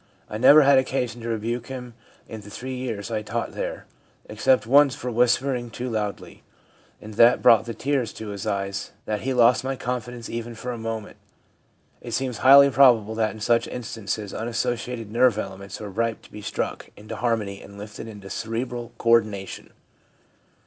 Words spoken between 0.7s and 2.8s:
occasion to rebuke him in the three